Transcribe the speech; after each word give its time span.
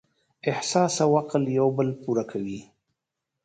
احساس 0.49 0.95
او 1.03 1.11
عقل 1.21 1.43
یو 1.59 1.67
بل 1.77 1.89
پوره 2.01 2.23
کوي. 2.31 2.59